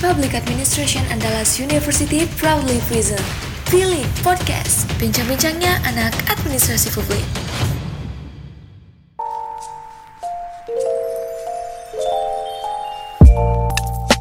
Public 0.00 0.32
Administration 0.32 1.04
Andalas 1.12 1.60
University 1.60 2.24
proudly 2.40 2.80
present 2.88 3.20
Pilih 3.68 4.00
Podcast, 4.24 4.88
bincang-bincangnya 4.96 5.76
anak 5.84 6.16
administrasi 6.32 6.88
publik. 6.96 7.20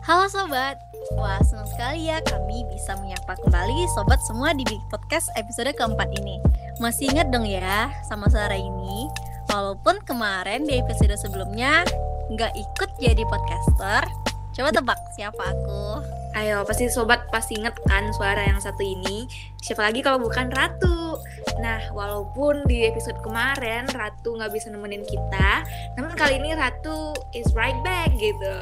Halo 0.04 0.28
sobat, 0.28 0.76
wah 1.16 1.40
senang 1.48 1.72
sekali 1.72 2.12
ya 2.12 2.20
kami 2.28 2.68
bisa 2.68 3.00
menyapa 3.00 3.40
kembali 3.40 3.88
sobat 3.96 4.20
semua 4.28 4.52
di 4.52 4.68
Big 4.68 4.84
Podcast 4.92 5.32
episode 5.40 5.72
keempat 5.80 6.12
ini. 6.20 6.44
Masih 6.84 7.08
ingat 7.08 7.32
dong 7.32 7.48
ya 7.48 7.88
sama 8.04 8.28
Sarah 8.28 8.60
ini, 8.60 9.08
walaupun 9.48 10.04
kemarin 10.04 10.68
di 10.68 10.76
episode 10.76 11.16
sebelumnya 11.16 11.88
nggak 12.36 12.52
ikut 12.52 12.90
jadi 13.00 13.24
podcaster. 13.32 14.19
Coba 14.60 14.76
tebak 14.76 15.00
siapa 15.16 15.56
aku? 15.56 16.04
Ayo, 16.36 16.68
pasti 16.68 16.92
sobat 16.92 17.24
pasti 17.32 17.56
inget 17.56 17.80
kan 17.88 18.12
suara 18.12 18.44
yang 18.44 18.60
satu 18.60 18.84
ini. 18.84 19.24
Siapa 19.64 19.88
lagi 19.88 20.04
kalau 20.04 20.20
bukan 20.20 20.52
Ratu? 20.52 21.16
Nah, 21.64 21.80
walaupun 21.96 22.68
di 22.68 22.84
episode 22.84 23.16
kemarin 23.24 23.88
Ratu 23.88 24.36
nggak 24.36 24.52
bisa 24.52 24.68
nemenin 24.68 25.08
kita, 25.08 25.64
namun 25.96 26.12
kali 26.12 26.44
ini 26.44 26.52
Ratu 26.60 27.16
is 27.32 27.48
right 27.56 27.80
back 27.88 28.12
gitu. 28.20 28.60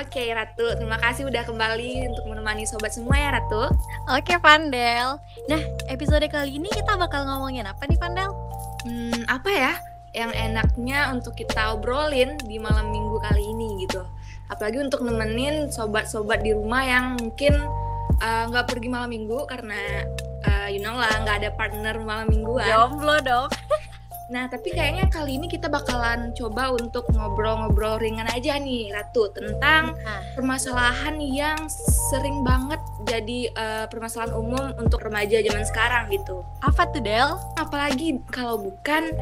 Oke, 0.00 0.32
Ratu, 0.32 0.80
terima 0.80 0.96
kasih 0.96 1.28
udah 1.28 1.44
kembali 1.44 2.08
untuk 2.08 2.24
menemani 2.24 2.64
sobat 2.64 2.96
semua 2.96 3.20
ya, 3.20 3.36
Ratu. 3.36 3.68
Oke, 4.16 4.40
Pandel. 4.40 5.20
Nah, 5.52 5.60
episode 5.92 6.24
kali 6.32 6.56
ini 6.56 6.72
kita 6.72 6.96
bakal 6.96 7.28
ngomongin 7.28 7.68
apa 7.68 7.84
nih, 7.84 8.00
Pandel? 8.00 8.32
Hmm, 8.88 9.28
apa 9.28 9.52
ya 9.52 9.76
yang 10.16 10.32
enaknya 10.32 11.12
untuk 11.12 11.36
kita 11.36 11.76
obrolin 11.76 12.40
di 12.48 12.56
malam 12.56 12.88
minggu 12.88 13.20
kali 13.20 13.44
ini 13.44 13.84
gitu? 13.84 14.00
Apalagi 14.48 14.78
untuk 14.80 15.04
nemenin 15.04 15.72
sobat-sobat 15.72 16.44
di 16.44 16.52
rumah 16.52 16.82
yang 16.84 17.04
mungkin 17.20 17.54
nggak 18.24 18.64
uh, 18.64 18.68
pergi 18.68 18.88
malam 18.88 19.10
minggu 19.10 19.44
karena 19.50 20.06
uh, 20.46 20.68
you 20.70 20.78
know 20.80 20.94
lah 20.94 21.10
nggak 21.24 21.44
ada 21.44 21.50
partner 21.56 21.96
malam 22.00 22.30
mingguan 22.30 22.68
jomblo 22.68 23.16
dong 23.24 23.48
Nah, 24.24 24.48
tapi 24.48 24.72
kayaknya 24.72 25.12
kali 25.12 25.36
ini 25.36 25.52
kita 25.52 25.68
bakalan 25.68 26.32
coba 26.32 26.72
untuk 26.72 27.04
ngobrol-ngobrol 27.12 28.00
ringan 28.00 28.24
aja 28.32 28.56
nih, 28.56 28.88
Ratu, 28.88 29.28
tentang 29.36 29.92
nah. 30.00 30.20
permasalahan 30.32 31.20
yang 31.20 31.60
sering 32.08 32.40
banget 32.40 32.80
jadi 33.04 33.52
uh, 33.52 33.84
permasalahan 33.92 34.32
umum 34.32 34.72
untuk 34.80 35.04
remaja 35.04 35.44
zaman 35.44 35.64
sekarang 35.68 36.08
gitu. 36.08 36.40
Apa 36.64 36.88
tuh, 36.88 37.04
Del? 37.04 37.36
Apalagi 37.60 38.16
kalau 38.32 38.64
bukan 38.64 39.12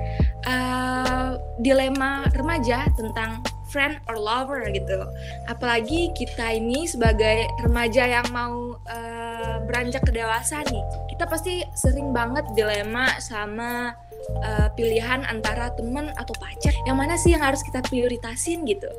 uh, 0.46 1.34
dilema 1.58 2.22
remaja 2.38 2.86
tentang 2.94 3.42
friend 3.72 3.96
or 4.06 4.20
lover 4.20 4.68
gitu. 4.68 5.00
Apalagi 5.48 6.12
kita 6.12 6.52
ini 6.52 6.84
sebagai 6.84 7.48
remaja 7.64 8.04
yang 8.20 8.28
mau 8.28 8.76
uh, 8.76 9.56
beranjak 9.64 10.04
ke 10.04 10.12
dewasa 10.12 10.60
nih, 10.68 10.84
kita 11.08 11.24
pasti 11.24 11.64
sering 11.72 12.12
banget 12.12 12.44
dilema 12.52 13.08
sama 13.24 13.96
uh, 14.44 14.68
pilihan 14.76 15.24
antara 15.24 15.72
teman 15.72 16.12
atau 16.20 16.36
pacar. 16.36 16.76
Yang 16.84 16.96
mana 17.00 17.14
sih 17.16 17.32
yang 17.32 17.42
harus 17.42 17.64
kita 17.64 17.80
prioritasin 17.88 18.68
gitu? 18.68 18.92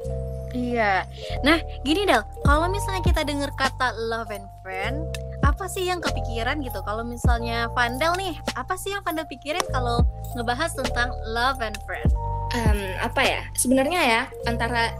Iya. 0.53 1.05
Nah 1.41 1.57
gini 1.81 2.05
Del. 2.05 2.21
Kalau 2.45 2.69
misalnya 2.69 3.01
kita 3.01 3.21
dengar 3.25 3.49
kata 3.57 3.93
love 3.97 4.29
and 4.29 4.45
friend 4.61 5.09
apa 5.43 5.65
sih 5.67 5.85
yang 5.89 5.99
kepikiran 5.99 6.61
gitu? 6.61 6.79
Kalau 6.85 7.03
misalnya 7.03 7.67
Vandel 7.73 8.13
nih 8.15 8.37
apa 8.53 8.77
sih 8.77 8.93
yang 8.93 9.01
Vandel 9.01 9.25
pikirin 9.27 9.65
kalau 9.73 10.05
ngebahas 10.37 10.71
tentang 10.77 11.09
love 11.29 11.59
and 11.61 11.77
friend 11.85 12.09
um, 12.53 12.79
apa 13.01 13.21
ya 13.21 13.41
sebenarnya 13.57 14.01
ya 14.01 14.21
antara 14.47 14.93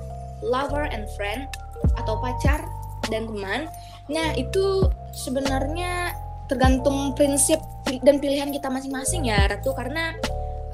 lover 0.44 0.90
and 0.92 1.08
friend 1.16 1.48
atau 1.96 2.20
pacar 2.20 2.66
dan 3.08 3.30
teman 3.30 3.70
nah 4.12 4.36
itu 4.36 4.92
sebenarnya 5.16 6.12
tergantung 6.52 7.16
prinsip 7.16 7.62
dan 8.04 8.20
pilihan 8.20 8.52
kita 8.52 8.68
masing-masing 8.68 9.32
ya 9.32 9.48
Ratu 9.48 9.72
karena 9.72 10.12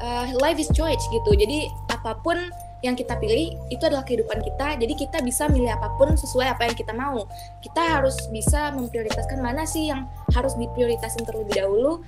uh, 0.02 0.26
life 0.40 0.58
is 0.58 0.70
choice 0.74 1.02
gitu. 1.12 1.32
Jadi 1.36 1.70
apa 1.92 2.18
pun 2.20 2.38
yang 2.80 2.96
kita 2.96 3.20
pilih 3.20 3.60
itu 3.68 3.84
adalah 3.84 4.08
kehidupan 4.08 4.40
kita 4.40 4.80
jadi 4.80 4.94
kita 4.96 5.18
bisa 5.20 5.52
milih 5.52 5.76
apa 5.76 5.92
pun 6.00 6.16
sesuai 6.16 6.56
apa 6.56 6.72
yang 6.72 6.76
kita 6.76 6.94
mau 6.96 7.28
kita 7.60 8.00
harus 8.00 8.16
bisa 8.32 8.72
memprioritaskan 8.72 9.44
mana 9.44 9.68
sih 9.68 9.92
yang 9.92 10.08
harus 10.32 10.56
diprioritasin 10.56 11.28
terlebih 11.28 11.60
dahulu 11.60 12.00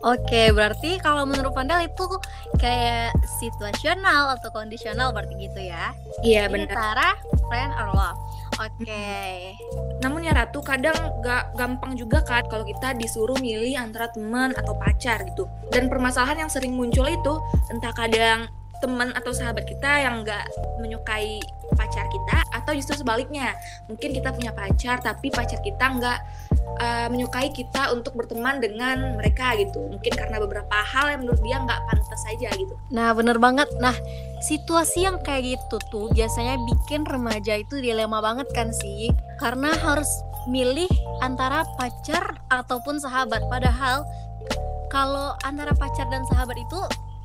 oke 0.00 0.42
berarti 0.56 0.96
kalau 1.00 1.28
menurut 1.28 1.52
Pandal 1.54 1.86
itu 1.86 2.08
kayak 2.58 3.14
situasional 3.38 4.34
atau 4.40 4.50
kondisional 4.50 5.12
berarti 5.12 5.36
gitu 5.38 5.60
ya 5.60 5.92
iya 6.24 6.48
benar 6.48 6.72
antara 6.72 7.08
friend 7.46 7.72
or 7.76 7.92
love 7.92 8.18
Oke. 8.62 8.86
Okay. 8.86 9.58
Namun 9.98 10.22
ya 10.22 10.30
Ratu 10.30 10.62
kadang 10.62 10.94
gak 11.26 11.58
gampang 11.58 11.98
juga 11.98 12.22
kan 12.22 12.46
kalau 12.46 12.62
kita 12.62 12.94
disuruh 12.94 13.34
milih 13.42 13.74
antara 13.74 14.06
teman 14.14 14.54
atau 14.54 14.78
pacar 14.78 15.26
gitu. 15.26 15.50
Dan 15.74 15.90
permasalahan 15.90 16.46
yang 16.46 16.50
sering 16.52 16.78
muncul 16.78 17.02
itu 17.10 17.34
entah 17.74 17.90
kadang 17.90 18.46
teman 18.84 19.16
atau 19.16 19.32
sahabat 19.32 19.64
kita 19.64 20.04
yang 20.04 20.20
gak 20.28 20.44
menyukai 20.76 21.40
pacar 21.72 22.04
kita 22.12 22.44
atau 22.52 22.76
justru 22.76 23.00
sebaliknya. 23.00 23.56
Mungkin 23.88 24.12
kita 24.12 24.36
punya 24.36 24.52
pacar 24.52 25.00
tapi 25.00 25.32
pacar 25.32 25.58
kita 25.64 25.80
nggak 25.80 26.18
uh, 26.78 27.06
menyukai 27.08 27.50
kita 27.50 27.90
untuk 27.96 28.12
berteman 28.14 28.60
dengan 28.60 29.16
mereka 29.16 29.56
gitu. 29.56 29.80
Mungkin 29.88 30.12
karena 30.12 30.36
beberapa 30.38 30.76
hal 30.76 31.16
yang 31.16 31.26
menurut 31.26 31.40
dia 31.40 31.56
nggak 31.64 31.80
pantas 31.88 32.20
saja 32.20 32.48
gitu. 32.54 32.74
Nah 32.92 33.10
bener 33.16 33.40
banget. 33.40 33.66
Nah 33.80 33.96
situasi 34.44 35.08
yang 35.08 35.18
kayak 35.24 35.56
gitu 35.56 35.76
tuh 35.88 36.06
biasanya 36.12 36.60
bikin 36.68 37.08
remaja 37.08 37.58
itu 37.58 37.80
dilema 37.80 38.20
banget 38.20 38.46
kan 38.52 38.70
sih? 38.70 39.10
Karena 39.40 39.72
harus 39.74 40.08
milih 40.46 40.88
antara 41.24 41.64
pacar 41.80 42.38
ataupun 42.52 43.00
sahabat. 43.00 43.40
Padahal 43.48 44.04
kalau 44.92 45.34
antara 45.42 45.74
pacar 45.74 46.06
dan 46.12 46.22
sahabat 46.30 46.54
itu 46.54 46.80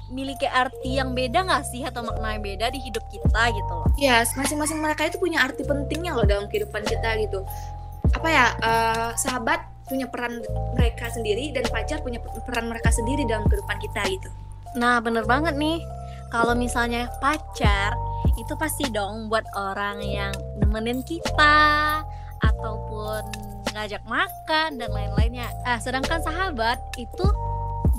miliki 0.09 0.46
arti 0.50 0.97
yang 0.97 1.14
beda 1.14 1.46
gak 1.46 1.64
sih 1.70 1.86
atau 1.86 2.02
makna 2.02 2.38
yang 2.38 2.44
beda 2.44 2.74
di 2.74 2.80
hidup 2.81 3.06
kita 3.09 3.44
gitu 3.53 3.72
loh? 3.74 3.90
Yes, 3.96 4.34
masing-masing 4.34 4.81
mereka 4.81 5.06
itu 5.06 5.22
punya 5.22 5.46
arti 5.46 5.62
pentingnya 5.66 6.18
loh 6.18 6.25
dalam 6.25 6.50
kehidupan 6.50 6.81
kita 6.86 7.09
gitu. 7.22 7.46
Apa 8.14 8.28
ya, 8.30 8.46
uh, 8.59 9.09
sahabat 9.14 9.62
punya 9.90 10.06
peran 10.06 10.42
mereka 10.78 11.09
sendiri 11.09 11.50
dan 11.50 11.66
pacar 11.70 12.02
punya 12.06 12.22
peran 12.22 12.70
mereka 12.70 12.94
sendiri 12.94 13.25
dalam 13.25 13.50
kehidupan 13.50 13.78
kita 13.81 14.02
gitu. 14.09 14.30
Nah, 14.78 15.02
bener 15.02 15.25
banget 15.25 15.58
nih. 15.58 15.81
Kalau 16.30 16.53
misalnya 16.53 17.09
pacar 17.18 17.97
itu 18.38 18.53
pasti 18.53 18.86
dong 18.94 19.34
buat 19.34 19.44
orang 19.58 19.97
yang 20.06 20.34
nemenin 20.62 21.02
kita 21.02 21.58
ataupun 22.38 23.26
ngajak 23.74 24.06
makan 24.06 24.78
dan 24.78 24.90
lain-lainnya. 24.94 25.50
Ah, 25.66 25.81
sedangkan 25.81 26.22
sahabat 26.22 26.78
itu 27.02 27.26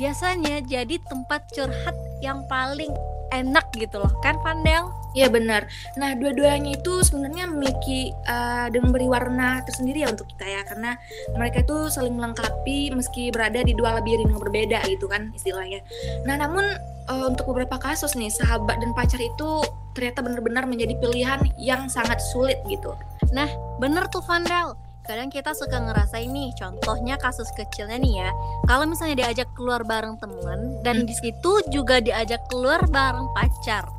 biasanya 0.00 0.64
jadi 0.64 0.96
tempat 1.08 1.44
curhat 1.52 1.96
yang 2.24 2.44
paling 2.48 2.92
enak 3.30 3.66
gitu 3.78 4.02
loh 4.02 4.10
kan 4.20 4.36
Vandel? 4.42 4.90
Iya 5.10 5.26
benar. 5.26 5.66
Nah 5.98 6.14
dua-duanya 6.14 6.78
itu 6.78 7.02
sebenarnya 7.02 7.50
memiliki 7.50 8.14
uh, 8.30 8.70
dan 8.70 8.80
memberi 8.86 9.10
warna 9.10 9.58
tersendiri 9.66 10.06
ya 10.06 10.08
untuk 10.14 10.30
kita 10.34 10.46
ya 10.46 10.62
karena 10.62 10.94
mereka 11.34 11.66
itu 11.66 11.90
saling 11.90 12.14
melengkapi 12.14 12.94
meski 12.94 13.34
berada 13.34 13.58
di 13.66 13.74
dua 13.74 13.98
labirin 13.98 14.30
yang 14.30 14.38
berbeda 14.38 14.86
gitu 14.86 15.10
kan 15.10 15.34
istilahnya. 15.34 15.82
Nah 16.26 16.38
namun 16.38 16.62
uh, 17.10 17.26
untuk 17.26 17.50
beberapa 17.50 17.82
kasus 17.82 18.14
nih 18.14 18.30
sahabat 18.30 18.78
dan 18.78 18.94
pacar 18.94 19.18
itu 19.18 19.66
ternyata 19.98 20.22
benar-benar 20.22 20.70
menjadi 20.70 20.94
pilihan 21.02 21.42
yang 21.58 21.90
sangat 21.90 22.22
sulit 22.30 22.62
gitu. 22.70 22.94
Nah 23.34 23.50
bener 23.82 24.06
tuh 24.14 24.22
Vandel 24.22 24.78
kadang 25.10 25.26
kita 25.26 25.50
suka 25.58 25.82
ngerasa 25.82 26.22
ini 26.22 26.54
contohnya 26.54 27.18
kasus 27.18 27.50
kecilnya 27.58 27.98
nih 27.98 28.14
ya. 28.22 28.30
Kalau 28.70 28.86
misalnya 28.86 29.26
diajak 29.26 29.50
keluar 29.58 29.82
bareng 29.82 30.14
temen 30.22 30.78
dan 30.86 31.02
di 31.02 31.14
situ 31.18 31.58
juga 31.74 31.98
diajak 31.98 32.46
keluar 32.46 32.86
bareng 32.86 33.26
pacar 33.34 33.90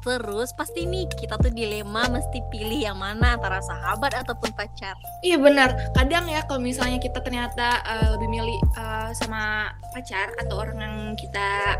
terus 0.00 0.56
pasti 0.56 0.88
nih 0.88 1.04
kita 1.12 1.36
tuh 1.36 1.52
dilema 1.52 2.08
mesti 2.08 2.40
pilih 2.48 2.88
yang 2.88 2.96
mana 2.96 3.36
antara 3.36 3.60
sahabat 3.60 4.16
ataupun 4.16 4.48
pacar. 4.56 4.96
Iya 5.20 5.36
benar. 5.36 5.92
Kadang 5.92 6.24
ya 6.24 6.40
kalau 6.48 6.60
misalnya 6.60 6.96
kita 6.96 7.20
ternyata 7.20 7.84
uh, 7.84 8.16
lebih 8.16 8.28
milih 8.32 8.58
uh, 8.80 9.12
sama 9.12 9.68
pacar 9.92 10.32
atau 10.40 10.64
orang 10.64 10.78
yang 10.80 10.96
kita 11.20 11.76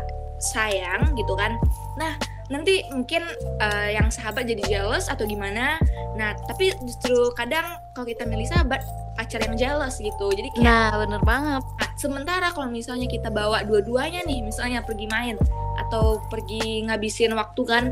sayang 0.53 1.17
gitu 1.17 1.33
kan. 1.33 1.57
Nah 1.97 2.13
nanti 2.51 2.83
mungkin 2.91 3.23
uh, 3.63 3.89
yang 3.89 4.11
sahabat 4.11 4.43
jadi 4.43 4.61
jealous 4.67 5.07
atau 5.07 5.23
gimana. 5.23 5.79
Nah 6.19 6.35
tapi 6.45 6.75
justru 6.83 7.31
kadang 7.33 7.79
kalau 7.95 8.05
kita 8.05 8.27
milih 8.27 8.45
sahabat 8.45 8.83
pacar 9.15 9.39
yang 9.47 9.55
jealous 9.55 9.97
gitu. 9.97 10.27
Jadi 10.35 10.51
kayak 10.53 10.67
nah 10.67 10.91
bener 10.99 11.21
banget. 11.23 11.63
Nah, 11.63 11.89
sementara 11.95 12.47
kalau 12.51 12.67
misalnya 12.67 13.07
kita 13.07 13.31
bawa 13.31 13.63
dua-duanya 13.63 14.27
nih 14.27 14.43
misalnya 14.43 14.83
pergi 14.83 15.07
main 15.07 15.39
atau 15.87 16.19
pergi 16.27 16.85
ngabisin 16.91 17.31
waktu 17.33 17.61
kan 17.63 17.83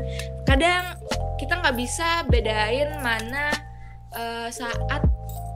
kadang 0.44 0.94
kita 1.40 1.56
nggak 1.56 1.76
bisa 1.80 2.28
bedain 2.28 3.00
mana 3.00 3.48
uh, 4.12 4.48
saat 4.52 5.00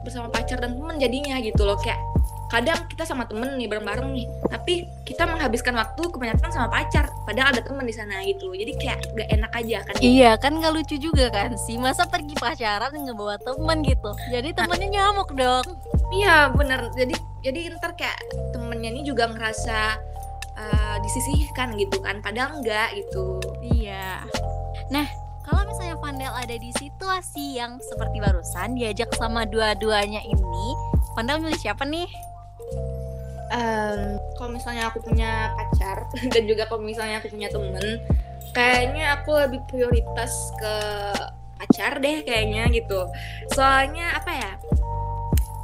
bersama 0.01 0.29
pacar 0.29 0.61
dan 0.61 0.77
temen 0.77 0.97
jadinya 0.97 1.37
gitu 1.41 1.61
loh. 1.61 1.77
Kayak 1.77 2.01
kadang 2.49 2.85
kita 2.85 3.03
sama 3.03 3.25
temen 3.25 3.57
nih 3.57 3.65
bareng-bareng 3.65 4.09
nih. 4.13 4.25
Tapi 4.49 4.85
kita 5.03 5.25
menghabiskan 5.25 5.73
waktu 5.73 6.01
kebanyakan 6.09 6.49
sama 6.53 6.67
pacar 6.69 7.09
padahal 7.25 7.53
ada 7.53 7.61
temen 7.65 7.85
di 7.85 7.95
sana 7.95 8.21
gitu. 8.25 8.53
Jadi 8.53 8.71
kayak 8.77 8.99
gak 9.17 9.29
enak 9.33 9.51
aja 9.53 9.77
kan? 9.85 9.93
Iya 10.01 10.31
kan 10.37 10.51
nggak 10.61 10.73
lucu 10.73 10.95
juga 11.01 11.29
kan? 11.33 11.57
Sih 11.57 11.77
Masa 11.81 12.05
pergi 12.09 12.37
pacaran 12.37 12.93
ngebawa 12.93 13.37
temen 13.41 13.81
gitu. 13.85 14.09
Jadi 14.29 14.49
temennya 14.53 14.89
nyamuk 14.89 15.33
dong. 15.33 15.65
Iya 16.13 16.53
bener. 16.53 16.89
Jadi 16.93 17.15
jadi 17.41 17.59
ntar 17.77 17.93
kayak 17.97 18.17
temennya 18.53 18.89
ini 18.93 19.01
juga 19.05 19.29
ngerasa 19.29 19.97
uh, 20.57 20.95
disisihkan 21.01 21.77
gitu 21.77 21.97
kan? 22.01 22.21
Padahal 22.21 22.61
enggak 22.61 22.93
gitu. 22.93 23.41
Iya. 23.61 24.21
Nah 24.93 25.05
kalau 25.45 25.61
misalnya 25.69 25.97
Vandel 26.01 26.33
ada 26.33 26.55
di 26.57 26.73
situasi 26.73 27.61
yang 27.61 27.77
seperti 27.77 28.17
barusan 28.17 28.73
Diajak 28.73 29.13
sama 29.13 29.45
dua-duanya 29.45 30.25
ini 30.25 30.67
Vandel 31.13 31.37
milih 31.37 31.59
siapa 31.61 31.85
nih? 31.85 32.09
Em, 33.53 34.17
kalau 34.41 34.49
misalnya 34.49 34.89
aku 34.89 35.05
punya 35.05 35.53
pacar 35.53 36.09
dan 36.33 36.43
juga 36.49 36.65
kalau 36.65 36.81
misalnya 36.81 37.21
aku 37.21 37.29
punya 37.29 37.49
temen 37.53 38.01
kayaknya 38.57 39.21
aku 39.21 39.37
lebih 39.37 39.61
prioritas 39.69 40.33
ke 40.57 40.75
pacar 41.61 42.01
deh 42.01 42.25
kayaknya 42.25 42.65
gitu. 42.73 43.05
Soalnya 43.53 44.17
apa 44.17 44.31
ya 44.33 44.51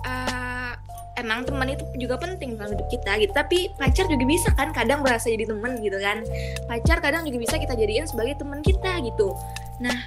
eh, 0.06 0.72
emang 1.18 1.42
teman 1.46 1.74
itu 1.74 1.84
juga 1.98 2.22
penting 2.22 2.54
dalam 2.60 2.78
hidup 2.78 2.88
kita 2.92 3.12
gitu. 3.18 3.34
Tapi 3.34 3.74
pacar 3.76 4.06
juga 4.06 4.26
bisa 4.30 4.50
kan 4.54 4.70
kadang 4.76 5.02
berasa 5.02 5.34
jadi 5.34 5.50
temen 5.50 5.82
gitu 5.82 5.98
kan. 5.98 6.22
Pacar 6.70 7.02
kadang 7.02 7.26
juga 7.26 7.42
bisa 7.42 7.56
kita 7.58 7.74
jadiin 7.74 8.06
sebagai 8.06 8.38
teman 8.38 8.62
kita 8.62 9.02
gitu. 9.02 9.34
Nah 9.82 9.98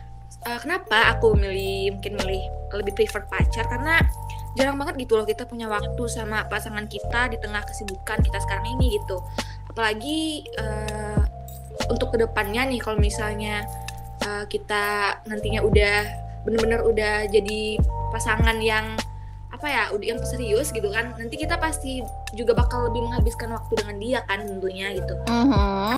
eh, 0.46 0.58
kenapa 0.62 1.16
aku 1.18 1.34
milih 1.34 1.98
mungkin 1.98 2.22
milih 2.22 2.42
lebih 2.70 2.94
prefer 2.94 3.26
pacar? 3.26 3.66
Karena 3.66 3.98
jarang 4.54 4.78
banget 4.78 5.06
gitu 5.06 5.18
loh 5.18 5.26
kita 5.26 5.44
punya 5.44 5.66
waktu 5.66 6.02
sama 6.06 6.46
pasangan 6.46 6.86
kita 6.86 7.30
di 7.34 7.36
tengah 7.42 7.62
kesibukan 7.66 8.22
kita 8.22 8.38
sekarang 8.42 8.66
ini 8.78 8.98
gitu. 8.98 9.18
Apalagi 9.70 10.46
eh, 10.46 11.22
untuk 11.90 12.14
ke 12.14 12.22
depannya 12.22 12.70
nih 12.70 12.78
kalau 12.78 12.98
misalnya 13.02 13.66
eh, 14.22 14.44
kita 14.46 15.18
nantinya 15.26 15.60
udah 15.66 15.98
bener-bener 16.46 16.80
udah 16.86 17.14
jadi 17.26 17.80
pasangan 18.14 18.60
yang 18.62 18.94
apa 19.50 19.66
ya 19.70 19.82
udah 19.94 20.06
yang 20.06 20.20
serius 20.26 20.74
gitu 20.74 20.90
kan 20.90 21.14
nanti 21.14 21.38
kita 21.38 21.54
pasti 21.56 22.02
juga 22.34 22.58
bakal 22.58 22.90
lebih 22.90 23.06
menghabiskan 23.06 23.54
waktu 23.54 23.72
dengan 23.80 23.96
dia 24.02 24.18
kan 24.26 24.42
tentunya 24.42 24.94
gitu. 24.94 25.14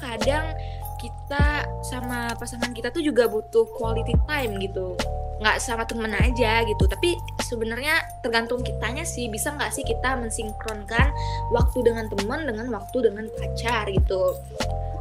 Kadang 0.00 0.46
kita 0.96 1.68
sama 1.84 2.32
pasangan 2.40 2.72
kita 2.72 2.88
tuh 2.88 3.04
juga 3.04 3.28
butuh 3.28 3.68
quality 3.76 4.16
time 4.24 4.56
gitu 4.64 4.96
nggak 5.36 5.56
sama 5.60 5.84
temen 5.84 6.12
aja 6.16 6.64
gitu 6.64 6.88
tapi 6.88 7.12
sebenarnya 7.44 8.00
tergantung 8.24 8.64
kitanya 8.64 9.04
sih 9.04 9.28
bisa 9.28 9.52
nggak 9.52 9.68
sih 9.68 9.84
kita 9.84 10.16
mensinkronkan 10.16 11.12
waktu 11.52 11.78
dengan 11.84 12.08
teman 12.08 12.48
dengan 12.48 12.66
waktu 12.72 13.10
dengan 13.10 13.28
pacar 13.36 13.88
gitu 13.90 14.36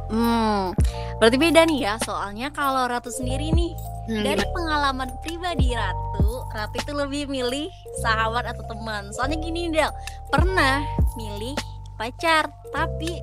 Hmm, 0.06 0.70
berarti 1.18 1.34
beda 1.34 1.66
nih 1.66 1.82
ya 1.82 1.98
soalnya 1.98 2.54
kalau 2.54 2.86
Ratu 2.86 3.10
sendiri 3.10 3.50
nih 3.50 3.74
Hmm, 4.06 4.22
dari 4.22 4.46
pengalaman 4.54 5.10
pribadi 5.18 5.74
Ratu, 5.74 6.46
Ratu 6.54 6.78
itu 6.78 6.92
lebih 6.94 7.26
milih 7.26 7.66
sahabat 8.06 8.54
atau 8.54 8.62
teman. 8.70 9.10
Soalnya 9.10 9.42
gini 9.42 9.66
Del, 9.74 9.90
pernah 10.30 10.78
milih 11.18 11.58
pacar, 11.98 12.46
tapi 12.70 13.18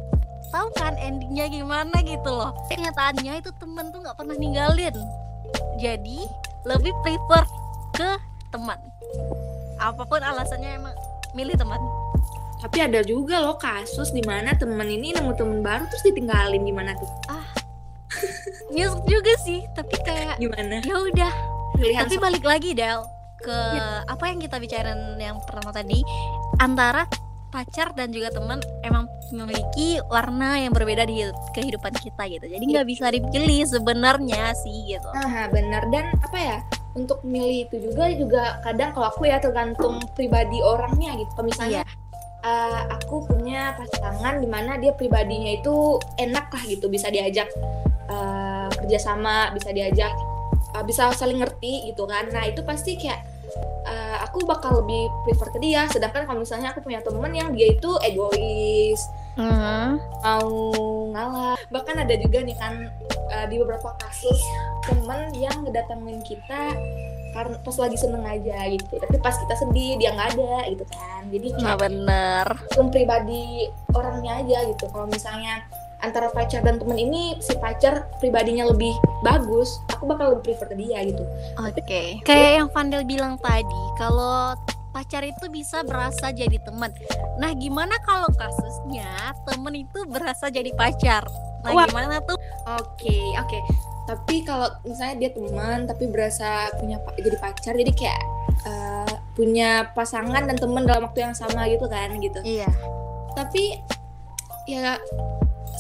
tahu 0.52 0.68
kan 0.76 1.00
endingnya 1.00 1.48
gimana 1.48 2.04
gitu 2.04 2.28
loh. 2.28 2.52
Kenyataannya 2.68 3.40
itu 3.40 3.56
temen 3.64 3.96
tuh 3.96 4.04
nggak 4.04 4.18
pernah 4.20 4.36
ninggalin. 4.36 4.92
Jadi 5.80 6.28
lebih 6.64 6.94
prefer 7.04 7.44
ke 7.96 8.12
teman. 8.52 8.80
Apa 9.80 10.04
pun 10.08 10.22
alasannya 10.24 10.80
emang 10.80 10.96
milih 11.34 11.58
teman. 11.58 11.80
tapi 12.64 12.80
ada 12.80 13.04
juga 13.04 13.44
loh 13.44 13.60
kasus 13.60 14.16
di 14.16 14.24
mana 14.24 14.56
temen 14.56 14.88
ini 14.88 15.12
nemu 15.12 15.36
temen 15.36 15.60
baru 15.60 15.84
terus 15.92 16.00
ditinggalin 16.08 16.64
gimana 16.64 16.96
tuh? 16.96 17.12
Nyesek 18.74 19.04
juga 19.04 19.34
sih, 19.44 19.68
tapi 19.76 20.00
kayak 20.00 20.40
gimana? 20.40 20.80
ya 20.80 20.96
udah. 20.96 21.34
Tapi 21.76 22.16
balik 22.24 22.48
lagi 22.48 22.72
Del 22.72 23.04
ke 23.44 23.60
apa 24.08 24.24
yang 24.32 24.40
kita 24.40 24.56
bicarain 24.56 25.20
yang 25.20 25.36
pertama 25.44 25.76
tadi 25.76 26.00
antara 26.64 27.04
pacar 27.54 27.94
dan 27.94 28.10
juga 28.10 28.34
teman 28.34 28.58
emang 28.82 29.06
memiliki 29.30 30.02
warna 30.10 30.58
yang 30.58 30.74
berbeda 30.74 31.06
di 31.06 31.22
kehidupan 31.54 31.94
kita 32.02 32.26
gitu. 32.26 32.46
Jadi 32.50 32.64
nggak 32.66 32.88
bisa 32.90 33.14
dipilih 33.14 33.62
sebenarnya 33.70 34.58
sih 34.66 34.98
gitu. 34.98 35.06
Nah, 35.14 35.46
benar 35.54 35.86
dan 35.94 36.10
apa 36.26 36.38
ya? 36.42 36.58
Untuk 36.98 37.22
milih 37.22 37.70
itu 37.70 37.78
juga 37.90 38.10
juga 38.18 38.44
kadang 38.66 38.94
kalau 38.98 39.14
aku 39.14 39.30
ya 39.30 39.38
tergantung 39.38 40.02
pribadi 40.18 40.58
orangnya 40.66 41.14
gitu. 41.22 41.30
Kalau 41.38 41.48
misalnya 41.54 41.82
eh, 42.42 42.82
aku 42.90 43.30
punya 43.30 43.78
pasangan 43.78 44.42
di 44.42 44.50
mana 44.50 44.82
dia 44.82 44.98
pribadinya 44.98 45.54
itu 45.54 46.02
enak 46.18 46.50
lah 46.50 46.64
gitu, 46.66 46.90
bisa 46.90 47.14
diajak 47.14 47.50
eh, 48.10 48.68
kerjasama, 48.82 49.54
bisa 49.54 49.70
diajak, 49.70 50.14
eh, 50.74 50.84
bisa 50.86 51.14
saling 51.14 51.38
ngerti 51.38 51.94
gitu 51.94 52.10
kan. 52.10 52.30
Nah 52.34 52.50
itu 52.50 52.66
pasti 52.66 52.98
kayak 52.98 53.33
eh, 53.88 54.18
aku 54.24 54.46
bakal 54.46 54.84
lebih 54.84 55.10
prefer 55.28 55.50
ke 55.54 55.60
dia. 55.62 55.86
Sedangkan 55.92 56.26
kalau 56.26 56.42
misalnya 56.42 56.74
aku 56.74 56.82
punya 56.82 57.04
temen 57.04 57.32
yang 57.34 57.50
dia 57.54 57.70
itu 57.74 57.92
egois, 58.06 59.02
mau 59.38 60.50
ngalah 61.10 61.58
bahkan 61.74 61.98
ada 61.98 62.14
juga 62.18 62.46
nih 62.46 62.58
kan 62.58 62.90
uh, 63.34 63.46
di 63.50 63.58
beberapa 63.58 63.98
kasus 63.98 64.38
temen 64.86 65.34
yang 65.34 65.54
ngedatengin 65.66 66.22
kita 66.22 66.78
karena 67.34 67.58
pas 67.66 67.78
lagi 67.82 67.98
seneng 67.98 68.22
aja 68.30 68.58
gitu 68.70 68.94
tapi 69.02 69.18
pas 69.18 69.34
kita 69.34 69.58
sedih 69.58 69.98
dia 69.98 70.14
nggak 70.14 70.38
ada 70.38 70.70
gitu 70.70 70.86
kan 70.86 71.22
jadi 71.34 71.48
Nah 71.58 71.74
kayak 71.74 71.80
bener. 71.82 72.48
pribadi 72.94 73.74
orangnya 73.98 74.46
aja 74.46 74.70
gitu 74.70 74.86
kalau 74.94 75.10
misalnya 75.10 75.66
antara 76.04 76.28
pacar 76.30 76.62
dan 76.62 76.78
temen 76.78 77.00
ini 77.00 77.40
si 77.40 77.56
pacar 77.58 78.12
pribadinya 78.20 78.68
lebih 78.68 78.92
bagus 79.24 79.80
aku 79.88 80.04
bakal 80.06 80.36
lebih 80.36 80.52
prefer 80.52 80.68
ke 80.68 80.76
dia 80.76 81.00
gitu 81.08 81.24
Oke. 81.64 82.20
Kayak 82.26 82.52
yang 82.60 82.70
Vandel 82.74 83.04
bilang 83.06 83.36
tadi, 83.38 83.84
kalau 83.96 84.58
pacar 84.94 85.22
itu 85.26 85.46
bisa 85.50 85.82
berasa 85.86 86.30
jadi 86.34 86.58
teman. 86.62 86.94
Nah, 87.38 87.54
gimana 87.58 87.98
kalau 88.06 88.30
kasusnya 88.34 89.34
temen 89.50 89.86
itu 89.86 90.00
berasa 90.10 90.50
jadi 90.50 90.70
pacar? 90.74 91.26
Nah, 91.66 91.72
Wah. 91.74 91.86
gimana 91.90 92.22
tuh? 92.26 92.38
Oke, 92.82 93.18
oke. 93.38 93.60
Tapi 94.04 94.44
kalau 94.44 94.68
misalnya 94.84 95.16
dia 95.28 95.32
teman 95.32 95.88
tapi 95.88 96.12
berasa 96.12 96.70
punya 96.78 97.00
jadi 97.16 97.38
pacar, 97.40 97.74
jadi 97.74 97.94
kayak 97.96 98.22
eh, 98.68 99.14
punya 99.34 99.90
pasangan 99.96 100.44
dan 100.46 100.58
teman 100.60 100.84
dalam 100.84 101.08
waktu 101.08 101.24
yang 101.24 101.34
sama 101.34 101.66
gitu 101.72 101.88
kan 101.88 102.12
gitu. 102.20 102.40
Iya. 102.44 102.70
Tapi 103.34 103.80
ya 104.64 104.96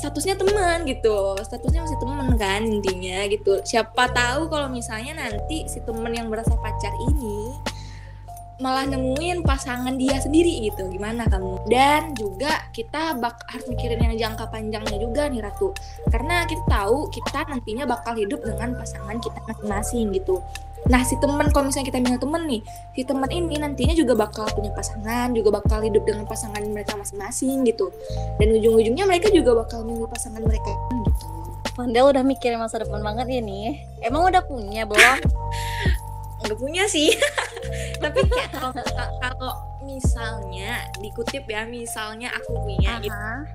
statusnya 0.04 0.36
teman 0.36 0.84
gitu. 0.84 1.40
Statusnya 1.40 1.88
masih 1.88 2.00
teman 2.04 2.36
kan 2.36 2.62
intinya 2.68 3.24
gitu. 3.32 3.64
Siapa 3.64 4.12
tahu 4.12 4.52
kalau 4.52 4.68
misalnya 4.68 5.16
nanti 5.16 5.64
si 5.72 5.80
teman 5.80 6.12
yang 6.12 6.28
berasa 6.28 6.52
pacar 6.60 6.92
ini 7.08 7.56
malah 8.62 8.86
nemuin 8.86 9.44
pasangan 9.44 9.98
dia 10.00 10.22
sendiri 10.24 10.64
gitu 10.70 10.88
gimana 10.88 11.28
kamu 11.28 11.68
dan 11.68 12.16
juga 12.16 12.64
kita 12.72 13.18
bak 13.20 13.44
harus 13.50 13.68
mikirin 13.68 14.00
yang 14.00 14.16
jangka 14.16 14.48
panjangnya 14.48 15.04
juga 15.04 15.28
nih 15.28 15.44
ratu 15.44 15.76
karena 16.08 16.48
kita 16.48 16.64
tahu 16.72 17.12
kita 17.12 17.44
nantinya 17.50 17.84
bakal 17.84 18.16
hidup 18.16 18.40
dengan 18.40 18.78
pasangan 18.78 19.20
kita 19.20 19.36
masing-masing 19.52 20.16
gitu 20.16 20.40
nah 20.92 21.00
si 21.04 21.16
teman 21.20 21.48
kalau 21.56 21.72
misalnya 21.72 21.88
kita 21.92 22.00
punya 22.04 22.20
temen 22.20 22.42
nih 22.44 22.62
si 22.92 23.02
teman 23.08 23.30
ini 23.32 23.56
nantinya 23.56 23.96
juga 23.96 24.14
bakal 24.20 24.46
punya 24.52 24.72
pasangan 24.76 25.32
juga 25.32 25.50
bakal 25.64 25.80
hidup 25.80 26.04
dengan 26.04 26.28
pasangan 26.28 26.60
mereka 26.60 27.00
masing-masing 27.00 27.64
gitu 27.64 27.88
dan 28.40 28.48
ujung-ujungnya 28.52 29.08
mereka 29.08 29.32
juga 29.32 29.56
bakal 29.64 29.88
milih 29.88 30.08
pasangan 30.12 30.44
mereka 30.44 30.72
gitu 30.92 31.12
Vandel 31.74 32.06
udah 32.14 32.22
mikirin 32.22 32.62
masa 32.62 32.86
depan 32.86 33.02
banget 33.02 33.26
ya 33.34 33.42
nih. 33.42 33.82
Emang 34.06 34.30
udah 34.30 34.46
punya 34.46 34.86
belum? 34.86 35.26
nggak 36.44 36.60
punya 36.60 36.84
sih 36.92 37.16
tapi 38.04 38.20
kayak 38.28 38.52
kalau 38.52 38.72
kalau 39.24 39.54
misalnya 39.84 40.84
dikutip 41.00 41.48
ya 41.48 41.64
misalnya 41.64 42.36
aku 42.36 42.52
punya 42.68 43.00
gitu 43.00 43.16
Aha. 43.16 43.48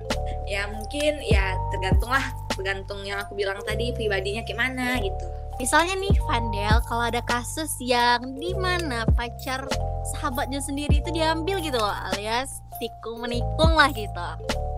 ya 0.49 0.65
mungkin 0.73 1.21
ya 1.21 1.53
tergantung 1.69 2.09
lah 2.09 2.25
tergantung 2.53 3.05
yang 3.05 3.21
aku 3.21 3.37
bilang 3.37 3.61
tadi 3.61 3.93
pribadinya 3.93 4.41
gimana 4.41 4.97
gitu 5.05 5.25
Misalnya 5.59 5.99
nih 5.99 6.15
Vandel, 6.23 6.75
kalau 6.87 7.03
ada 7.11 7.19
kasus 7.19 7.75
yang 7.83 8.39
di 8.39 8.55
mana 8.55 9.03
pacar 9.11 9.67
sahabatnya 10.15 10.63
sendiri 10.63 11.03
itu 11.03 11.11
diambil 11.11 11.59
gitu 11.59 11.75
loh, 11.75 11.91
alias 12.15 12.63
tikung 12.79 13.19
menikung 13.21 13.75
lah 13.75 13.91
gitu. 13.91 14.27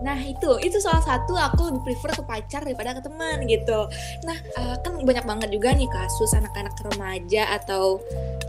nah 0.02 0.18
itu 0.18 0.58
itu 0.58 0.82
salah 0.82 0.98
satu 0.98 1.38
aku 1.38 1.70
lebih 1.70 1.94
prefer 1.94 2.10
ke 2.18 2.22
pacar 2.26 2.66
daripada 2.66 2.98
ke 2.98 3.06
teman 3.06 3.46
gitu 3.46 3.86
nah 4.26 4.34
eh, 4.34 4.74
kan 4.82 4.98
banyak 4.98 5.22
banget 5.22 5.48
juga 5.54 5.70
nih 5.78 5.86
kasus 5.86 6.34
anak-anak 6.34 6.74
remaja 6.90 7.54
atau 7.54 8.02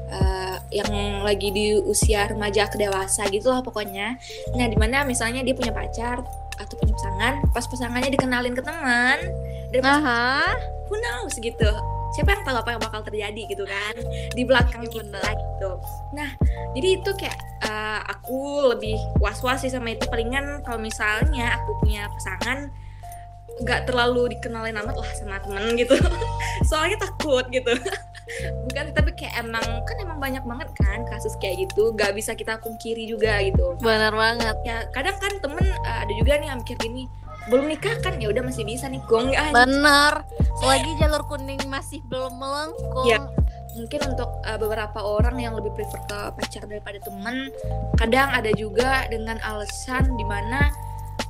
eh, 0.09 0.57
yang 0.73 1.21
lagi 1.21 1.53
di 1.53 1.77
usia 1.77 2.25
remaja 2.25 2.65
ke 2.73 2.81
dewasa 2.81 3.29
gitu 3.29 3.53
lah 3.53 3.61
pokoknya 3.61 4.17
nah 4.57 4.65
di 4.65 4.73
mana 4.81 5.05
misalnya 5.05 5.45
dia 5.45 5.53
punya 5.53 5.69
pacar 5.69 6.25
atau 6.57 6.73
punya 6.81 6.97
pasangan 6.97 7.33
pas 7.53 7.65
pasangannya 7.69 8.09
dikenalin 8.09 8.57
ke 8.57 8.65
teman 8.65 9.21
dan 9.69 9.81
Aha. 9.85 10.57
who 10.89 10.97
knows 10.97 11.37
gitu 11.37 11.69
siapa 12.13 12.29
yang 12.37 12.43
tahu 12.45 12.57
apa 12.61 12.69
yang 12.77 12.81
bakal 12.81 13.01
terjadi 13.01 13.41
gitu 13.49 13.65
kan 13.65 13.95
di 14.37 14.43
belakang 14.45 14.83
Iya, 14.83 14.91
kita 14.91 15.21
gitu. 15.33 15.71
Nah 16.13 16.29
jadi 16.77 16.87
itu 17.01 17.11
kayak 17.17 17.37
eh, 17.65 17.99
aku 18.09 18.69
lebih 18.75 18.97
was-was 19.17 19.65
sih 19.65 19.71
sama 19.71 19.95
itu. 19.95 20.05
Palingan 20.09 20.61
kalau 20.61 20.79
misalnya 20.81 21.57
aku 21.57 21.71
punya 21.81 22.05
pasangan 22.11 22.69
nggak 23.53 23.85
terlalu 23.85 24.33
dikenalin 24.33 24.73
amat 24.81 24.97
lah 24.97 25.09
sama 25.17 25.37
temen 25.41 25.77
gitu. 25.77 25.93
Soalnya 26.69 27.01
takut 27.01 27.45
gitu. 27.53 27.73
Bukan 28.69 28.85
tapi 28.95 29.11
kayak 29.13 29.45
emang 29.45 29.65
kan 29.83 29.97
emang 29.99 30.17
banyak 30.17 30.43
banget 30.45 30.69
kan 30.79 31.05
kasus 31.09 31.33
kayak 31.37 31.69
gitu. 31.69 31.93
Nggak 31.93 32.17
bisa 32.17 32.33
kita 32.33 32.57
pungkiri 32.61 33.05
juga 33.05 33.41
gitu. 33.45 33.77
Bener 33.81 34.13
banget. 34.13 34.55
ya 34.65 34.85
kadang 34.93 35.17
kan 35.17 35.33
temen 35.41 35.65
eh, 35.65 35.97
ada 36.05 36.13
juga 36.13 36.37
nih 36.37 36.47
yang 36.49 36.59
mikir 36.61 36.77
gini 36.81 37.05
belum 37.45 37.65
nikah 37.67 37.95
kan 37.99 38.15
ya 38.17 38.31
udah 38.31 38.39
masih 38.41 38.63
bisa 38.63 38.87
nih 38.87 39.03
gong 39.03 39.27
ya 39.29 39.51
Bener. 39.51 40.23
Selagi 40.59 40.91
jalur 40.95 41.27
kuning 41.27 41.59
masih 41.67 41.99
belum 42.07 42.33
melengkung. 42.35 43.05
Iya. 43.05 43.19
mungkin 43.73 44.05
untuk 44.05 44.29
uh, 44.45 44.53
beberapa 44.55 45.01
orang 45.01 45.41
yang 45.41 45.57
lebih 45.57 45.73
prefer 45.73 45.97
ke 46.05 46.19
pacar 46.37 46.61
daripada 46.69 47.01
teman 47.01 47.49
kadang 47.97 48.29
ada 48.29 48.53
juga 48.53 49.09
dengan 49.09 49.41
alasan 49.41 50.13
di 50.13 50.21
mana 50.21 50.69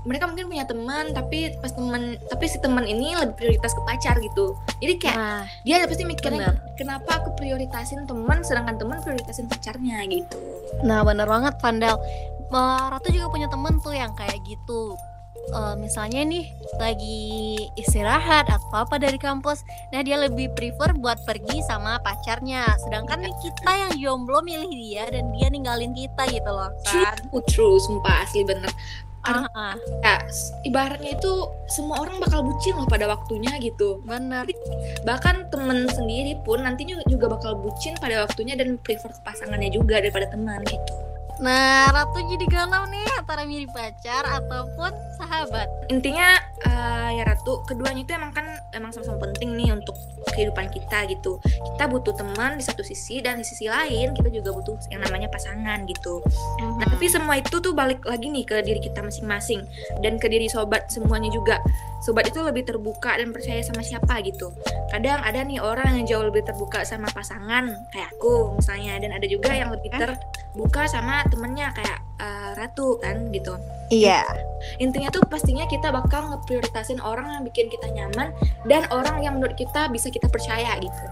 mereka 0.04 0.28
mungkin 0.28 0.52
punya 0.52 0.68
teman 0.68 1.16
tapi 1.16 1.56
pas 1.64 1.72
teman 1.72 2.20
tapi 2.28 2.44
si 2.52 2.60
teman 2.60 2.84
ini 2.84 3.16
lebih 3.16 3.40
prioritas 3.40 3.72
ke 3.72 3.80
pacar 3.88 4.20
gitu 4.20 4.60
jadi 4.84 4.94
kayak 5.00 5.16
Nah, 5.16 5.44
dia 5.64 5.88
pasti 5.88 6.04
mikirnya 6.04 6.52
bener. 6.52 6.76
kenapa 6.76 7.24
aku 7.24 7.32
prioritasin 7.40 8.04
teman 8.04 8.44
sedangkan 8.44 8.76
teman 8.76 9.00
prioritasin 9.00 9.48
pacarnya 9.48 10.04
gitu 10.12 10.36
Nah 10.84 11.00
bener 11.08 11.24
banget 11.24 11.56
Vandal 11.64 11.96
Ratu 12.92 13.08
juga 13.08 13.32
punya 13.32 13.48
temen 13.48 13.80
tuh 13.80 13.96
yang 13.96 14.12
kayak 14.14 14.44
gitu 14.44 15.00
Eh, 15.52 15.76
Misalnya 15.76 16.24
nih 16.24 16.48
lagi 16.80 17.60
istirahat 17.76 18.48
atau 18.48 18.88
apa 18.88 18.96
dari 18.96 19.20
kampus 19.20 19.60
Nah 19.92 20.00
dia 20.00 20.16
lebih 20.16 20.56
prefer 20.56 20.96
buat 20.96 21.20
pergi 21.28 21.60
sama 21.68 22.00
pacarnya. 22.00 22.64
Sedangkan 22.80 23.20
nih 23.20 23.36
kita 23.44 23.72
yang 23.72 23.94
jomblo 24.00 24.40
milih 24.40 24.72
dia 24.72 25.04
dan 25.12 25.30
dia 25.36 25.52
ninggalin 25.52 25.92
kita 25.92 26.24
gitu 26.32 26.48
loh 26.48 26.72
kan. 26.88 27.20
True 27.28 27.44
true 27.52 27.76
sumpah 27.84 28.24
asli 28.24 28.48
bener. 28.48 28.72
Ah, 29.24 29.48
ah, 29.56 29.76
ya 30.04 30.20
ibaratnya 30.68 31.16
itu 31.16 31.48
semua 31.72 32.04
orang 32.04 32.20
bakal 32.20 32.44
bucin 32.44 32.76
loh 32.76 32.88
pada 32.88 33.08
waktunya 33.08 33.56
gitu. 33.60 34.04
Bener. 34.04 34.48
Bahkan 35.08 35.48
temen 35.52 35.88
sendiri 35.92 36.40
pun 36.44 36.64
nantinya 36.64 37.00
juga 37.08 37.32
bakal 37.32 37.56
bucin 37.60 37.96
pada 38.00 38.28
waktunya 38.28 38.56
dan 38.60 38.76
prefer 38.80 39.12
ke 39.12 39.22
pasangannya 39.24 39.72
juga 39.72 40.04
daripada 40.04 40.28
teman 40.28 40.60
gitu 40.68 41.03
Nah 41.42 41.90
Ratu 41.90 42.20
jadi 42.30 42.46
galau 42.46 42.86
nih 42.92 43.06
antara 43.18 43.48
milih 43.48 43.72
pacar 43.74 44.22
ataupun 44.28 44.92
sahabat. 45.18 45.68
Intinya 45.90 46.38
eh, 46.68 47.10
ya 47.18 47.24
ratu 47.26 47.64
keduanya 47.66 48.06
itu 48.06 48.14
emang 48.14 48.36
kan 48.36 48.46
emang 48.76 48.92
sama-sama 48.94 49.30
penting 49.30 49.58
nih 49.58 49.74
untuk 49.74 49.96
kehidupan 50.32 50.72
kita 50.72 51.10
gitu 51.12 51.42
kita 51.76 51.84
butuh 51.92 52.16
teman 52.16 52.56
di 52.56 52.64
satu 52.64 52.86
sisi 52.86 53.20
dan 53.20 53.42
di 53.42 53.46
sisi 53.46 53.68
lain 53.68 54.16
kita 54.16 54.30
juga 54.32 54.56
butuh 54.56 54.76
yang 54.88 55.04
namanya 55.04 55.28
pasangan 55.28 55.84
gitu 55.84 56.24
Nah, 56.84 56.88
tapi 56.90 57.06
semua 57.08 57.40
itu 57.40 57.58
tuh 57.60 57.74
balik 57.76 58.04
lagi 58.04 58.30
nih 58.30 58.46
ke 58.46 58.58
diri 58.66 58.80
kita 58.82 59.04
masing-masing 59.04 59.64
dan 60.02 60.18
ke 60.18 60.28
diri 60.30 60.48
sobat 60.50 60.90
semuanya 60.90 61.30
juga. 61.30 61.60
Sobat 62.04 62.28
itu 62.28 62.44
lebih 62.44 62.68
terbuka 62.68 63.16
dan 63.16 63.32
percaya 63.32 63.64
sama 63.64 63.80
siapa 63.80 64.20
gitu. 64.28 64.52
Kadang 64.92 65.24
ada 65.24 65.40
nih 65.44 65.64
orang 65.64 65.96
yang 65.96 66.06
jauh 66.06 66.26
lebih 66.28 66.44
terbuka 66.44 66.84
sama 66.84 67.08
pasangan 67.16 67.72
kayak 67.96 68.12
aku 68.20 68.60
misalnya 68.60 69.00
dan 69.00 69.16
ada 69.16 69.26
juga 69.30 69.56
yang 69.56 69.72
lebih 69.72 69.90
terbuka 69.96 70.84
sama 70.92 71.24
temennya 71.32 71.72
kayak 71.72 72.04
eh, 72.24 72.50
Ratu 72.56 72.96
kan 73.04 73.28
gitu. 73.36 73.60
Iya. 73.92 74.24
Intinya 74.80 75.12
tuh 75.12 75.22
pastinya 75.28 75.68
kita 75.68 75.92
bakal 75.92 76.32
ngeprioritasin 76.32 77.04
orang 77.04 77.28
yang 77.36 77.44
bikin 77.44 77.68
kita 77.68 77.92
nyaman 77.92 78.32
dan 78.66 78.88
orang 78.90 79.20
yang 79.20 79.36
menurut 79.38 79.60
kita 79.60 79.92
bisa 79.92 80.08
kita 80.08 80.32
percaya 80.32 80.80
gitu. 80.80 81.04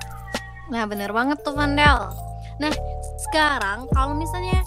Nah 0.72 0.88
bener 0.88 1.12
banget 1.12 1.44
tuh 1.44 1.52
Vandal 1.52 2.16
Nah 2.58 2.74
sekarang 3.28 3.92
kalau 3.92 4.16
misalnya 4.16 4.64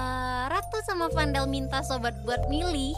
eh, 0.00 0.44
Ratu 0.48 0.80
sama 0.88 1.12
Vandal 1.12 1.44
minta 1.46 1.84
sobat 1.84 2.16
buat 2.24 2.48
milih 2.48 2.96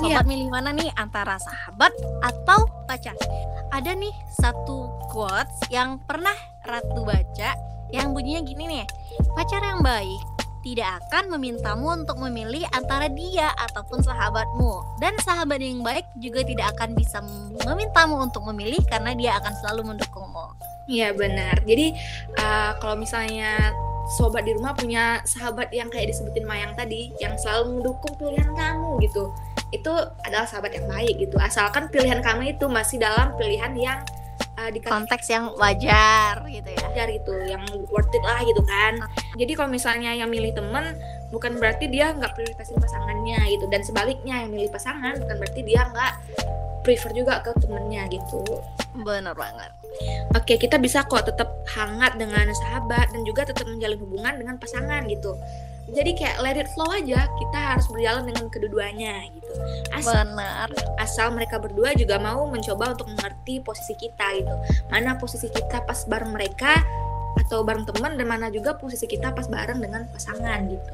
Sobat 0.00 0.24
milih 0.24 0.48
mana 0.48 0.72
nih? 0.72 0.88
Antara 0.96 1.36
sahabat 1.36 1.92
atau 2.24 2.64
pacar? 2.88 3.12
Ada 3.74 3.92
nih 3.92 4.14
satu 4.40 4.88
quotes 5.12 5.68
yang 5.68 6.00
pernah 6.08 6.34
Ratu 6.64 7.04
baca 7.04 7.50
Yang 7.90 8.06
bunyinya 8.14 8.40
gini 8.46 8.64
nih. 8.70 8.86
Pacar 9.34 9.60
yang 9.60 9.82
baik 9.82 10.40
tidak 10.60 11.00
akan 11.04 11.32
memintamu 11.36 11.96
untuk 11.96 12.20
memilih 12.20 12.64
antara 12.76 13.08
dia 13.08 13.48
ataupun 13.68 14.04
sahabatmu 14.04 15.00
dan 15.00 15.16
sahabat 15.24 15.60
yang 15.60 15.80
baik 15.80 16.04
juga 16.20 16.44
tidak 16.44 16.76
akan 16.76 16.92
bisa 16.92 17.24
memintamu 17.64 18.20
untuk 18.20 18.44
memilih 18.52 18.80
karena 18.84 19.16
dia 19.16 19.40
akan 19.40 19.52
selalu 19.64 19.94
mendukungmu. 19.94 20.46
Iya 20.90 21.14
benar. 21.16 21.62
Jadi 21.64 21.94
uh, 22.36 22.76
kalau 22.82 22.98
misalnya 22.98 23.72
sobat 24.18 24.42
di 24.42 24.52
rumah 24.58 24.74
punya 24.74 25.22
sahabat 25.22 25.70
yang 25.70 25.86
kayak 25.86 26.10
disebutin 26.10 26.42
Mayang 26.42 26.74
tadi, 26.74 27.14
yang 27.22 27.38
selalu 27.38 27.78
mendukung 27.78 28.18
pilihan 28.18 28.50
kamu 28.50 28.98
gitu, 29.06 29.30
itu 29.70 29.92
adalah 30.26 30.50
sahabat 30.50 30.74
yang 30.74 30.86
baik 30.90 31.14
gitu. 31.22 31.38
Asalkan 31.38 31.86
pilihan 31.88 32.18
kamu 32.20 32.58
itu 32.58 32.66
masih 32.66 32.98
dalam 32.98 33.38
pilihan 33.38 33.70
yang 33.78 34.02
uh, 34.60 34.68
dikasih 34.68 34.92
konteks 34.92 35.26
yang 35.32 35.44
wajar 35.56 36.44
gitu 36.44 36.68
ya. 36.68 36.80
ajar 36.92 37.06
gitu, 37.08 37.34
yang 37.48 37.64
worth 37.88 38.12
it 38.12 38.20
lah 38.20 38.44
gitu 38.44 38.60
kan. 38.68 39.00
Jadi 39.40 39.52
kalau 39.56 39.72
misalnya 39.72 40.12
yang 40.12 40.28
milih 40.28 40.52
temen 40.52 41.00
bukan 41.32 41.56
berarti 41.56 41.88
dia 41.88 42.12
nggak 42.12 42.36
prioritasin 42.36 42.76
pasangannya 42.76 43.40
gitu, 43.48 43.64
dan 43.72 43.80
sebaliknya 43.80 44.44
yang 44.44 44.50
milih 44.52 44.68
pasangan 44.68 45.16
bukan 45.16 45.36
berarti 45.40 45.60
dia 45.64 45.88
nggak 45.88 46.12
prefer 46.84 47.12
juga 47.16 47.40
ke 47.40 47.56
temennya 47.60 48.08
gitu. 48.12 48.44
Bener 49.00 49.32
banget. 49.36 49.72
Oke, 50.32 50.56
kita 50.56 50.78
bisa 50.78 51.04
kok 51.04 51.26
tetap 51.26 51.50
hangat 51.76 52.16
dengan 52.16 52.46
sahabat 52.54 53.10
dan 53.12 53.22
juga 53.26 53.44
tetap 53.48 53.66
menjalin 53.68 53.98
hubungan 54.00 54.34
dengan 54.38 54.56
pasangan 54.56 55.04
gitu. 55.10 55.36
Jadi 55.90 56.10
kayak 56.14 56.36
let 56.42 56.56
it 56.56 56.68
flow 56.72 56.86
aja, 56.94 57.26
kita 57.26 57.58
harus 57.58 57.86
berjalan 57.90 58.30
dengan 58.30 58.46
kedua-duanya 58.46 59.26
gitu. 59.34 59.52
Asal, 59.90 60.22
Bener. 60.22 60.68
asal 61.02 61.28
mereka 61.34 61.58
berdua 61.58 61.92
juga 61.98 62.22
mau 62.22 62.46
mencoba 62.46 62.94
untuk 62.94 63.10
mengerti 63.10 63.58
posisi 63.58 63.98
kita 63.98 64.38
gitu. 64.38 64.54
Mana 64.88 65.18
posisi 65.18 65.50
kita 65.50 65.82
pas 65.82 66.06
bareng 66.06 66.30
mereka 66.30 66.78
atau 67.46 67.66
bareng 67.66 67.86
teman 67.86 68.14
dan 68.14 68.26
mana 68.26 68.46
juga 68.50 68.78
posisi 68.78 69.10
kita 69.10 69.34
pas 69.34 69.50
bareng 69.50 69.82
dengan 69.82 70.06
pasangan 70.14 70.70
gitu. 70.70 70.92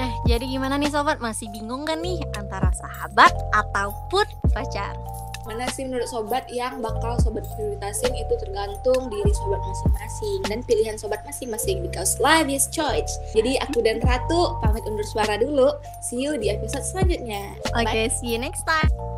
Nah, 0.00 0.10
jadi 0.24 0.48
gimana 0.48 0.80
nih 0.80 0.88
sobat? 0.88 1.20
Masih 1.20 1.52
bingung 1.52 1.84
kan 1.84 2.00
nih 2.00 2.16
antara 2.40 2.72
sahabat 2.72 3.36
ataupun 3.52 4.24
pacar? 4.56 4.96
Mana 5.48 5.66
sih 5.72 5.88
menurut 5.88 6.06
sobat 6.08 6.46
yang 6.52 6.84
bakal 6.84 7.16
sobat 7.20 7.48
prioritasin 7.56 8.12
itu 8.12 8.34
tergantung 8.40 9.08
diri 9.08 9.32
sobat 9.32 9.60
masing-masing 9.64 10.38
dan 10.46 10.58
pilihan 10.64 10.96
sobat 11.00 11.20
masing-masing 11.24 11.80
because 11.80 12.20
life 12.20 12.46
is 12.46 12.68
choice. 12.68 13.10
Jadi 13.32 13.56
aku 13.58 13.80
dan 13.80 13.98
Ratu 14.04 14.60
pamit 14.60 14.84
undur 14.84 15.06
suara 15.08 15.40
dulu. 15.40 15.72
See 16.04 16.20
you 16.20 16.36
di 16.36 16.52
episode 16.52 16.84
selanjutnya. 16.84 17.56
Oke, 17.72 18.12
see 18.12 18.36
you 18.36 18.40
next 18.40 18.62
time. 18.68 19.09